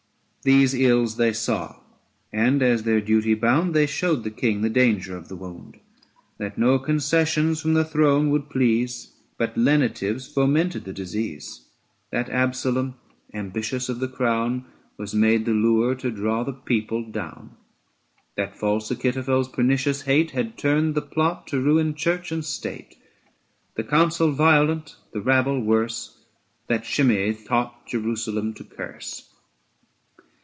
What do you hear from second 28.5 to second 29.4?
to curse.